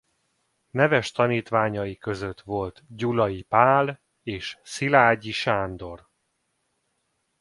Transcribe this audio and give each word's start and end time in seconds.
Neves 0.71 1.11
tanítványai 1.11 1.97
között 1.97 2.41
volt 2.41 2.83
Gyulai 2.87 3.41
Pál 3.41 4.01
és 4.23 4.57
Szilágyi 4.63 5.31
Sándor. 5.31 6.09